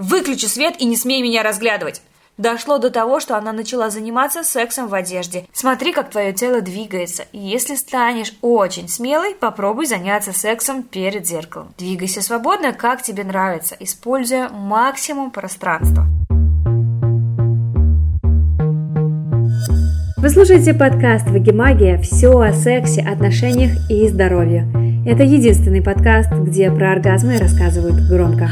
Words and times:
Выключи 0.00 0.46
свет 0.46 0.76
и 0.78 0.86
не 0.86 0.96
смей 0.96 1.20
меня 1.20 1.42
разглядывать. 1.42 2.00
Дошло 2.38 2.78
до 2.78 2.88
того, 2.88 3.20
что 3.20 3.36
она 3.36 3.52
начала 3.52 3.90
заниматься 3.90 4.42
сексом 4.42 4.88
в 4.88 4.94
одежде. 4.94 5.44
Смотри, 5.52 5.92
как 5.92 6.08
твое 6.08 6.32
тело 6.32 6.62
двигается. 6.62 7.24
Если 7.34 7.74
станешь 7.74 8.32
очень 8.40 8.88
смелой, 8.88 9.34
попробуй 9.34 9.84
заняться 9.84 10.32
сексом 10.32 10.84
перед 10.84 11.26
зеркалом. 11.26 11.74
Двигайся 11.76 12.22
свободно, 12.22 12.72
как 12.72 13.02
тебе 13.02 13.24
нравится, 13.24 13.76
используя 13.78 14.48
максимум 14.48 15.30
пространства. 15.30 16.06
Вы 20.16 20.30
слушаете 20.30 20.72
подкаст 20.72 21.28
«Вагимагия. 21.28 22.00
Все 22.00 22.38
о 22.38 22.54
сексе, 22.54 23.02
отношениях 23.02 23.72
и 23.90 24.08
здоровье». 24.08 24.66
Это 25.06 25.24
единственный 25.24 25.82
подкаст, 25.82 26.30
где 26.32 26.70
про 26.70 26.92
оргазмы 26.92 27.36
рассказывают 27.36 27.96
громко. 28.08 28.48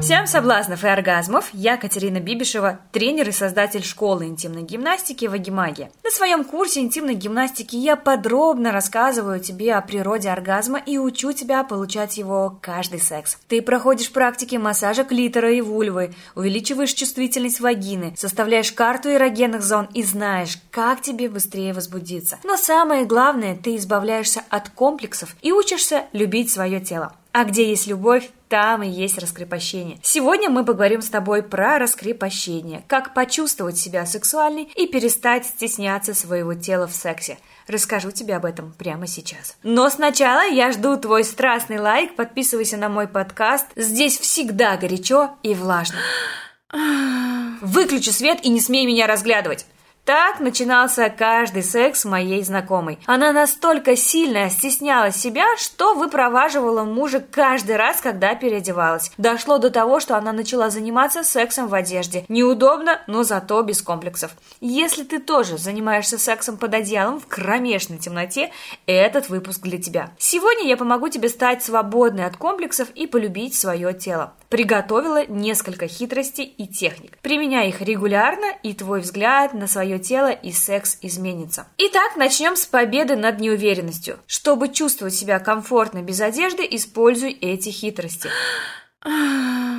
Всем 0.00 0.26
соблазнов 0.26 0.82
и 0.82 0.88
оргазмов! 0.88 1.50
Я 1.52 1.76
Катерина 1.76 2.20
Бибишева, 2.20 2.80
тренер 2.90 3.28
и 3.28 3.32
создатель 3.32 3.84
школы 3.84 4.24
интимной 4.24 4.62
гимнастики 4.62 5.26
Вагимагия. 5.26 5.90
На 6.02 6.10
своем 6.10 6.42
курсе 6.44 6.80
интимной 6.80 7.12
гимнастики 7.12 7.76
я 7.76 7.96
подробно 7.96 8.72
рассказываю 8.72 9.40
тебе 9.40 9.74
о 9.74 9.82
природе 9.82 10.30
оргазма 10.30 10.78
и 10.78 10.96
учу 10.96 11.32
тебя 11.32 11.64
получать 11.64 12.16
его 12.16 12.58
каждый 12.62 12.98
секс. 12.98 13.36
Ты 13.46 13.60
проходишь 13.60 14.10
практики 14.10 14.56
массажа 14.56 15.04
клитора 15.04 15.52
и 15.52 15.60
вульвы, 15.60 16.14
увеличиваешь 16.34 16.94
чувствительность 16.94 17.60
вагины, 17.60 18.14
составляешь 18.16 18.72
карту 18.72 19.10
эрогенных 19.10 19.62
зон 19.62 19.86
и 19.92 20.02
знаешь, 20.02 20.56
как 20.70 21.02
тебе 21.02 21.28
быстрее 21.28 21.74
возбудиться. 21.74 22.38
Но 22.42 22.56
самое 22.56 23.04
главное, 23.04 23.54
ты 23.54 23.76
избавляешься 23.76 24.42
от 24.48 24.70
комплексов 24.70 25.36
и 25.42 25.52
учишься 25.52 26.06
любить 26.14 26.50
свое 26.50 26.80
тело. 26.80 27.12
А 27.32 27.44
где 27.44 27.68
есть 27.68 27.86
любовь, 27.86 28.28
там 28.48 28.82
и 28.82 28.88
есть 28.88 29.16
раскрепощение. 29.18 30.00
Сегодня 30.02 30.50
мы 30.50 30.64
поговорим 30.64 31.00
с 31.00 31.08
тобой 31.08 31.44
про 31.44 31.78
раскрепощение, 31.78 32.82
как 32.88 33.14
почувствовать 33.14 33.78
себя 33.78 34.04
сексуальной 34.04 34.64
и 34.74 34.88
перестать 34.88 35.46
стесняться 35.46 36.12
своего 36.12 36.54
тела 36.54 36.88
в 36.88 36.92
сексе. 36.92 37.38
Расскажу 37.68 38.10
тебе 38.10 38.34
об 38.34 38.44
этом 38.44 38.72
прямо 38.72 39.06
сейчас. 39.06 39.56
Но 39.62 39.88
сначала 39.90 40.44
я 40.48 40.72
жду 40.72 40.96
твой 40.96 41.22
страстный 41.22 41.78
лайк, 41.78 42.16
подписывайся 42.16 42.76
на 42.76 42.88
мой 42.88 43.06
подкаст. 43.06 43.66
Здесь 43.76 44.18
всегда 44.18 44.76
горячо 44.76 45.30
и 45.44 45.54
влажно. 45.54 45.98
Выключи 47.60 48.10
свет 48.10 48.40
и 48.42 48.48
не 48.48 48.60
смей 48.60 48.86
меня 48.86 49.06
разглядывать. 49.06 49.66
Так 50.10 50.40
начинался 50.40 51.08
каждый 51.08 51.62
секс 51.62 52.04
моей 52.04 52.42
знакомой. 52.42 52.98
Она 53.06 53.30
настолько 53.30 53.94
сильно 53.94 54.50
стесняла 54.50 55.12
себя, 55.12 55.56
что 55.56 55.94
выпроваживала 55.94 56.82
мужа 56.82 57.20
каждый 57.20 57.76
раз, 57.76 58.00
когда 58.00 58.34
переодевалась. 58.34 59.12
Дошло 59.18 59.58
до 59.58 59.70
того, 59.70 60.00
что 60.00 60.16
она 60.16 60.32
начала 60.32 60.68
заниматься 60.68 61.22
сексом 61.22 61.68
в 61.68 61.74
одежде. 61.74 62.24
Неудобно, 62.26 63.00
но 63.06 63.22
зато 63.22 63.62
без 63.62 63.82
комплексов. 63.82 64.32
Если 64.60 65.04
ты 65.04 65.20
тоже 65.20 65.58
занимаешься 65.58 66.18
сексом 66.18 66.56
под 66.56 66.74
одеялом 66.74 67.20
в 67.20 67.28
кромешной 67.28 67.98
темноте, 67.98 68.50
этот 68.86 69.28
выпуск 69.28 69.62
для 69.62 69.80
тебя. 69.80 70.10
Сегодня 70.18 70.66
я 70.66 70.76
помогу 70.76 71.08
тебе 71.08 71.28
стать 71.28 71.62
свободной 71.62 72.26
от 72.26 72.36
комплексов 72.36 72.90
и 72.96 73.06
полюбить 73.06 73.54
свое 73.54 73.94
тело. 73.94 74.32
Приготовила 74.48 75.24
несколько 75.26 75.86
хитростей 75.86 76.46
и 76.46 76.66
техник. 76.66 77.16
Применяй 77.22 77.68
их 77.68 77.80
регулярно, 77.80 78.46
и 78.64 78.74
твой 78.74 79.02
взгляд 79.02 79.54
на 79.54 79.68
свое 79.68 79.99
тело 80.00 80.30
и 80.30 80.50
секс 80.50 80.98
изменится. 81.02 81.66
Итак, 81.78 82.16
начнем 82.16 82.56
с 82.56 82.66
победы 82.66 83.16
над 83.16 83.38
неуверенностью. 83.38 84.18
Чтобы 84.26 84.68
чувствовать 84.68 85.14
себя 85.14 85.38
комфортно 85.38 86.02
без 86.02 86.20
одежды, 86.20 86.66
используй 86.68 87.32
эти 87.32 87.68
хитрости. 87.68 88.28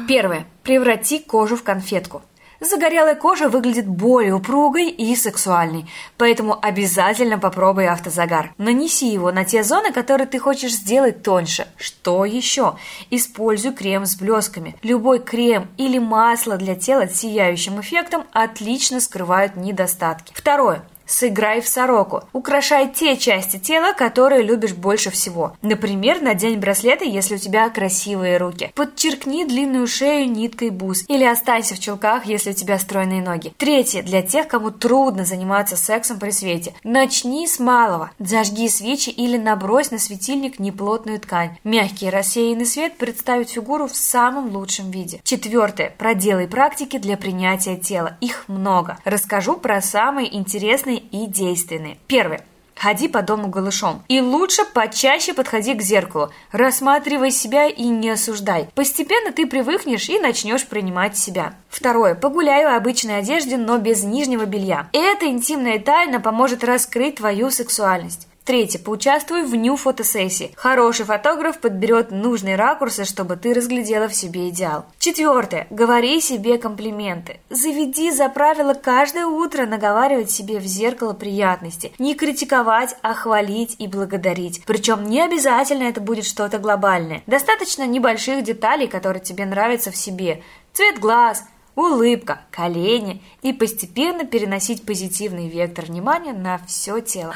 Первое. 0.08 0.48
Преврати 0.64 1.20
кожу 1.20 1.56
в 1.56 1.64
конфетку. 1.64 2.24
Загорелая 2.62 3.16
кожа 3.16 3.50
выглядит 3.50 3.88
более 3.88 4.36
упругой 4.36 4.90
и 4.90 5.16
сексуальной, 5.16 5.90
поэтому 6.18 6.60
обязательно 6.62 7.40
попробуй 7.40 7.88
автозагар. 7.88 8.54
Нанеси 8.60 9.08
его 9.08 9.32
на 9.32 9.44
те 9.46 9.64
зоны, 9.64 9.92
которые 9.92 10.28
ты 10.28 10.38
хочешь 10.38 10.74
сделать 10.74 11.24
тоньше. 11.24 11.68
Что 11.76 12.24
еще? 12.24 12.78
Используй 13.10 13.74
крем 13.74 14.06
с 14.06 14.16
блесками. 14.16 14.76
Любой 14.84 15.18
крем 15.18 15.70
или 15.78 15.98
масло 15.98 16.56
для 16.58 16.76
тела 16.76 17.08
с 17.08 17.16
сияющим 17.16 17.82
эффектом 17.82 18.26
отлично 18.32 19.00
скрывают 19.00 19.56
недостатки. 19.56 20.32
Второе. 20.36 20.84
Сыграй 21.06 21.62
в 21.62 21.68
сороку. 21.68 22.24
Украшай 22.34 22.88
те 22.92 23.18
части 23.18 23.58
тела, 23.58 23.94
которые 23.94 24.44
любишь 24.44 24.74
больше 24.74 25.12
всего. 25.12 25.56
Например, 25.62 26.22
надень 26.22 26.60
браслеты, 26.60 27.06
если 27.06 27.36
у 27.36 27.38
тебя 27.38 27.70
красивые 27.70 28.38
руки. 28.38 28.72
Подчеркни 28.76 29.46
длинную 29.46 29.88
шею 29.88 30.32
ниткой 30.32 30.70
бус. 30.70 31.04
Или 31.08 31.26
останься 31.26 31.76
в 31.76 31.80
чулках, 31.80 32.26
если 32.26 32.52
у 32.52 32.54
тебя 32.54 32.80
стройные 32.80 33.22
ноги. 33.22 33.54
Третье. 33.58 34.04
Для 34.04 34.22
тех, 34.22 34.48
кому 34.48 34.72
трудно 34.72 35.26
заниматься 35.26 35.76
сексом 35.76 36.20
при 36.20 36.32
свете. 36.32 36.74
Начни 36.84 37.48
с 37.48 37.60
малого. 37.60 38.12
Зажги 38.20 38.70
свечи 38.70 39.10
или 39.10 39.38
набрось 39.38 39.92
на 39.92 40.00
светильник 40.00 40.60
неплотную 40.60 41.20
ткань. 41.20 41.58
Мягкий 41.64 42.10
рассеянный 42.10 42.66
свет 42.66 42.98
представит 42.98 43.50
фигуру 43.50 43.88
в 43.88 43.96
самом 43.96 44.56
лучшем 44.56 44.92
виде. 44.92 45.20
Четвертое. 45.24 45.94
Проделай 45.98 46.48
практики 46.48 46.98
для 46.98 47.18
принятия 47.18 47.76
тела. 47.76 48.18
Их 48.22 48.46
много. 48.48 48.98
Расскажу 49.04 49.58
про 49.58 49.82
самые 49.82 50.36
интересные 50.36 51.01
и 51.12 51.28
действенные. 51.28 51.98
Первое. 52.08 52.42
Ходи 52.82 53.08
по 53.08 53.22
дому 53.22 53.48
голышом. 53.48 54.02
И 54.08 54.22
лучше 54.22 54.66
почаще 54.66 55.36
подходи 55.36 55.76
к 55.76 55.84
зеркалу. 55.84 56.32
Рассматривай 56.52 57.30
себя 57.30 57.68
и 57.68 57.84
не 57.84 58.10
осуждай. 58.10 58.70
Постепенно 58.74 59.32
ты 59.32 59.46
привыкнешь 59.46 60.10
и 60.10 60.18
начнешь 60.18 60.66
принимать 60.66 61.16
себя. 61.16 61.54
Второе. 61.70 62.16
Погуляй 62.16 62.66
в 62.66 62.76
обычной 62.76 63.20
одежде, 63.20 63.58
но 63.58 63.78
без 63.78 64.04
нижнего 64.04 64.46
белья. 64.46 64.90
Эта 64.94 65.28
интимная 65.28 65.78
тайна 65.78 66.20
поможет 66.20 66.64
раскрыть 66.64 67.18
твою 67.18 67.52
сексуальность. 67.52 68.28
Третье. 68.44 68.80
Поучаствуй 68.80 69.44
в 69.44 69.56
ню-фотосессии. 69.56 70.52
Хороший 70.56 71.06
фотограф 71.06 71.60
подберет 71.60 72.10
нужные 72.10 72.56
ракурсы, 72.56 73.06
чтобы 73.06 73.36
ты 73.36 73.54
разглядела 73.54 74.08
в 74.08 74.16
себе 74.16 74.50
идеал. 74.50 74.86
Четвертое. 74.98 75.68
Говори 75.70 76.20
себе 76.22 76.58
комплименты. 76.58 77.40
Заведи 77.52 78.10
за 78.12 78.30
правило 78.30 78.74
каждое 78.74 79.28
утро 79.28 79.68
наговаривать 79.68 80.32
себе 80.32 80.58
в 80.58 80.66
зеркало 80.66 81.14
приятности. 81.14 81.94
Не 82.00 82.16
критиковать, 82.16 82.96
а 83.04 83.14
хвалить 83.14 83.76
и 83.78 83.88
благодарить. 83.88 84.64
Причем 84.66 85.04
не 85.04 85.22
обязательно 85.22 85.84
это 85.84 86.02
будет 86.02 86.26
что-то 86.26 86.58
глобальное. 86.58 87.22
Достаточно 87.28 87.86
небольших 87.86 88.44
деталей, 88.44 88.88
которые 88.88 89.22
тебе 89.22 89.46
нравятся 89.46 89.92
в 89.92 89.96
себе. 89.96 90.42
Цвет 90.74 91.00
глаз, 91.00 91.44
улыбка, 91.76 92.42
колени 92.50 93.22
и 93.44 93.54
постепенно 93.54 94.26
переносить 94.26 94.84
позитивный 94.86 95.48
вектор 95.48 95.86
внимания 95.86 96.34
на 96.34 96.60
все 96.66 97.02
тело. 97.02 97.36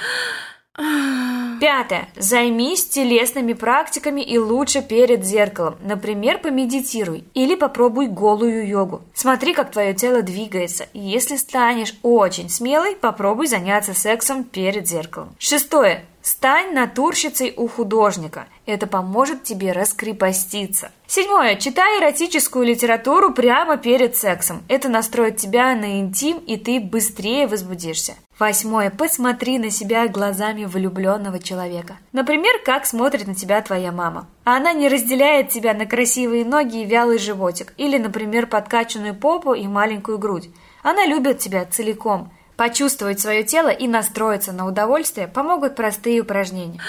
Пятое. 0.75 2.09
Займись 2.17 2.87
телесными 2.87 3.53
практиками 3.53 4.21
и 4.21 4.37
лучше 4.37 4.81
перед 4.81 5.25
зеркалом. 5.25 5.75
Например, 5.81 6.37
помедитируй 6.37 7.23
или 7.33 7.55
попробуй 7.55 8.07
голую 8.07 8.67
йогу. 8.67 9.01
Смотри, 9.13 9.53
как 9.53 9.71
твое 9.71 9.93
тело 9.93 10.21
двигается. 10.21 10.87
Если 10.93 11.37
станешь 11.37 11.95
очень 12.03 12.49
смелой, 12.49 12.95
попробуй 12.95 13.47
заняться 13.47 13.93
сексом 13.93 14.43
перед 14.43 14.87
зеркалом. 14.87 15.35
Шестое. 15.39 16.05
Стань 16.25 16.73
натурщицей 16.73 17.53
у 17.55 17.67
художника. 17.67 18.47
Это 18.65 18.87
поможет 18.87 19.43
тебе 19.43 19.73
раскрепоститься. 19.73 20.91
Седьмое. 21.05 21.55
Читай 21.55 21.99
эротическую 21.99 22.65
литературу 22.65 23.31
прямо 23.31 23.77
перед 23.77 24.15
сексом. 24.15 24.63
Это 24.67 24.89
настроит 24.89 25.37
тебя 25.37 25.75
на 25.75 25.99
интим, 25.99 26.37
и 26.39 26.57
ты 26.57 26.79
быстрее 26.79 27.45
возбудишься. 27.45 28.15
Восьмое. 28.39 28.89
Посмотри 28.89 29.59
на 29.59 29.69
себя 29.69 30.07
глазами 30.07 30.65
влюбленного 30.65 31.37
человека. 31.37 31.97
Например, 32.11 32.55
как 32.65 32.87
смотрит 32.87 33.27
на 33.27 33.35
тебя 33.35 33.61
твоя 33.61 33.91
мама. 33.91 34.27
Она 34.45 34.73
не 34.73 34.89
разделяет 34.89 35.49
тебя 35.49 35.75
на 35.75 35.85
красивые 35.85 36.43
ноги 36.43 36.81
и 36.81 36.85
вялый 36.85 37.19
животик, 37.19 37.75
или, 37.77 37.99
например, 37.99 38.47
подкачанную 38.47 39.13
попу 39.13 39.53
и 39.53 39.67
маленькую 39.67 40.17
грудь. 40.17 40.49
Она 40.81 41.05
любит 41.05 41.37
тебя 41.37 41.65
целиком. 41.65 42.31
Почувствовать 42.57 43.19
свое 43.19 43.43
тело 43.43 43.69
и 43.69 43.87
настроиться 43.87 44.51
на 44.51 44.65
удовольствие 44.65 45.27
помогут 45.27 45.75
простые 45.75 46.21
упражнения. 46.21 46.79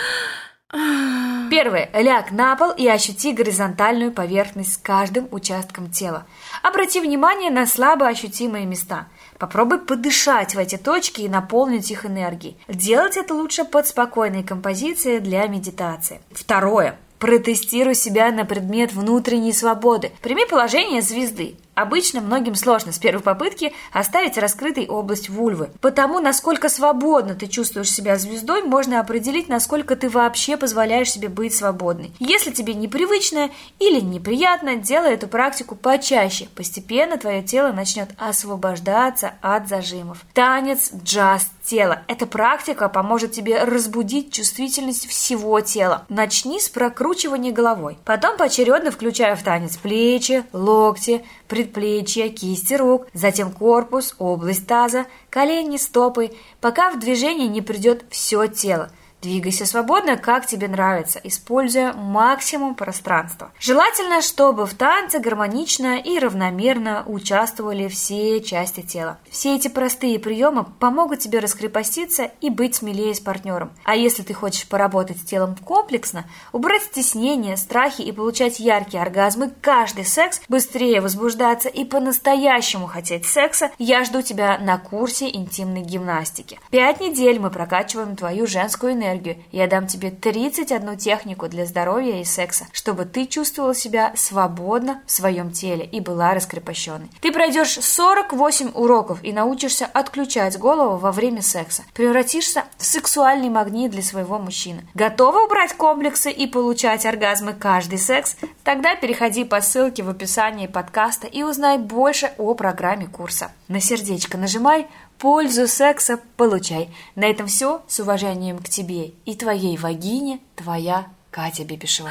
Первое. 1.51 1.89
Ляг 1.95 2.33
на 2.33 2.57
пол 2.57 2.71
и 2.73 2.87
ощути 2.89 3.33
горизонтальную 3.33 4.13
поверхность 4.13 4.75
с 4.75 4.77
каждым 4.77 5.29
участком 5.31 5.91
тела. 5.91 6.27
Обрати 6.63 7.01
внимание 7.01 7.51
на 7.51 7.67
слабо 7.67 8.09
ощутимые 8.09 8.67
места. 8.67 9.07
Попробуй 9.39 9.79
подышать 9.79 10.55
в 10.55 10.59
эти 10.59 10.77
точки 10.77 11.23
и 11.23 11.29
наполнить 11.29 11.91
их 11.91 12.05
энергией. 12.05 12.57
Делать 12.69 13.17
это 13.17 13.35
лучше 13.35 13.65
под 13.65 13.87
спокойной 13.87 14.43
композицией 14.43 15.21
для 15.21 15.47
медитации. 15.47 16.21
Второе. 16.33 16.99
Протестируй 17.19 17.95
себя 17.95 18.31
на 18.31 18.45
предмет 18.45 18.93
внутренней 18.93 19.53
свободы. 19.53 20.13
Прими 20.21 20.45
положение 20.47 21.01
звезды. 21.01 21.57
Обычно 21.77 22.23
многим 22.23 22.55
сложно 22.55 22.91
с 22.91 22.99
первой 22.99 23.21
попытки 23.21 23.75
оставить 23.93 24.39
раскрытой 24.39 24.87
область 24.87 25.29
вульвы. 25.29 25.69
Потому, 25.83 26.21
насколько 26.21 26.71
свободно 26.71 27.35
ты 27.35 27.49
чувствуешь 27.49 27.91
себя 27.91 28.17
звездой, 28.17 28.63
можно 28.63 28.99
определить, 28.99 29.51
насколько 29.51 29.95
ты 29.95 30.09
вообще 30.09 30.57
позволяешь 30.57 31.11
себе 31.11 31.29
быть 31.29 31.55
свободной. 31.55 32.13
Если 32.19 32.51
тебе 32.51 32.73
непривычно 32.73 33.51
или 33.79 34.01
неприятно, 34.01 34.77
делай 34.77 35.13
эту 35.13 35.29
практику 35.29 35.77
почаще. 35.77 36.49
Постепенно 36.57 37.19
твое 37.19 37.43
тело 37.43 37.73
начнет 37.73 38.09
освобождаться 38.17 39.35
от 39.43 39.69
зажимов. 39.69 40.25
Танец, 40.33 40.93
джаз, 40.95 41.47
тело. 41.63 42.05
Эта 42.09 42.25
практика 42.25 42.89
поможет 42.89 43.33
тебе 43.33 43.63
разбудить 43.65 44.33
чувствительность 44.33 45.07
всего 45.07 45.61
тела. 45.61 46.07
Начни 46.09 46.59
с 46.59 46.71
прокручивания 46.71 47.53
головой. 47.53 47.99
Потом 48.07 48.39
поочередно 48.39 48.91
включая 48.91 49.37
в 49.37 49.43
танец 49.43 49.77
плечи, 49.77 50.43
локти, 50.55 51.23
предплечья, 51.49 51.66
кисти 51.67 52.75
рук, 52.75 53.07
затем 53.13 53.53
корпус, 53.53 54.15
область 54.19 54.67
таза, 54.67 55.07
колени, 55.31 55.77
стопы, 55.77 56.33
пока 56.61 56.91
в 56.91 56.99
движение 56.99 57.49
не 57.49 57.63
придет 57.63 58.05
все 58.11 58.47
тело. 58.47 58.91
Двигайся 59.23 59.67
свободно, 59.67 60.17
как 60.17 60.47
тебе 60.47 60.69
нравится, 60.69 61.21
используя 61.25 61.93
максимум 61.95 62.75
пространства. 62.75 63.51
Желательно, 63.59 64.21
чтобы 64.21 64.67
в 64.67 64.75
танце 64.75 65.19
гармонично 65.19 65.99
и 65.99 66.19
равномерно 66.19 67.03
участвовали 67.07 67.89
все 67.89 68.41
части 68.41 68.83
тела. 68.83 69.19
Все 69.29 69.57
эти 69.57 69.67
простые 69.67 70.21
приемы 70.21 70.65
помогут 70.79 71.21
тебе 71.21 71.41
раскрепоститься 71.41 72.31
и 72.41 72.51
быть 72.51 72.77
смелее 72.77 73.15
с 73.15 73.21
партнером. 73.21 73.73
А 73.85 73.97
если 73.97 74.23
ты 74.23 74.33
хочешь 74.33 74.69
поработать 74.69 75.19
с 75.19 75.25
телом 75.25 75.57
комплексно, 75.57 76.27
убрать 76.53 76.83
стеснение, 76.83 77.57
страхи 77.57 78.03
и 78.03 78.13
получать 78.13 78.61
яркие 78.61 79.03
оргазмы, 79.03 79.51
каждый 79.61 80.05
секс, 80.05 80.41
быстрее 80.49 81.01
возбуждаться 81.01 81.69
и 81.69 81.85
по-настоящему 81.85 82.87
хотеть 82.87 83.27
секса, 83.27 83.73
я 83.79 84.05
жду 84.05 84.23
тебя 84.23 84.59
на 84.59 84.79
курсе 84.79 85.29
интимной 85.29 85.83
гимнастики. 85.83 86.61
Пять 86.71 87.01
недель 87.01 87.41
мы 87.41 87.51
прокачиваем 87.51 88.15
твою 88.15 88.47
женскую 88.47 88.93
энергию 88.93 89.16
энергию. 89.17 89.37
Я 89.53 89.67
дам 89.67 89.87
тебе 89.87 90.11
31 90.11 90.97
технику 90.97 91.49
для 91.49 91.67
здоровья 91.67 92.21
и 92.21 92.25
секса, 92.25 92.67
чтобы 92.73 93.05
ты 93.05 93.27
чувствовала 93.27 93.75
себя 93.75 94.13
свободно 94.17 95.03
в 95.07 95.11
своем 95.11 95.51
теле 95.51 95.85
и 95.85 96.01
была 96.01 96.35
раскрепощенной. 96.35 97.11
Ты 97.21 97.33
пройдешь 97.33 97.79
48 97.81 98.73
уроков 98.75 99.23
и 99.23 99.33
научишься 99.33 99.87
отключать 99.87 100.59
голову 100.59 100.97
во 100.97 101.13
время 101.13 101.43
секса. 101.43 101.83
Превратишься 101.95 102.65
в 102.79 102.85
сексуальный 102.85 103.49
магнит 103.49 103.91
для 103.91 104.03
своего 104.03 104.39
мужчины. 104.39 104.87
Готова 104.95 105.45
убрать 105.45 105.73
комплексы 105.75 106.31
и 106.31 106.47
получать 106.47 107.07
оргазмы 107.07 107.55
каждый 107.55 107.99
секс? 107.99 108.37
Тогда 108.67 108.97
переходи 108.97 109.45
по 109.45 109.61
ссылке 109.61 110.03
в 110.03 110.09
описании 110.09 110.67
подкаста 110.67 111.29
и 111.29 111.45
узнай 111.45 111.79
больше 111.79 112.33
о 112.37 112.53
программе 112.55 113.07
курса. 113.07 113.53
На 113.69 113.81
сердечко 113.81 114.37
нажимай, 114.37 114.89
Пользу 115.19 115.69
секса 115.69 116.19
получай. 116.37 116.89
На 117.15 117.27
этом 117.27 117.47
все. 117.47 117.85
С 117.87 118.01
уважением 118.01 118.59
к 118.59 118.69
тебе 118.69 119.11
и 119.25 119.37
твоей 119.37 119.79
вагине, 119.79 120.41
твоя 120.57 121.07
Катя 121.31 121.65
Бепишева. 121.65 122.11